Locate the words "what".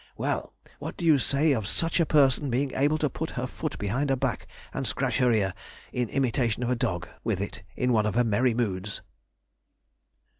0.79-0.97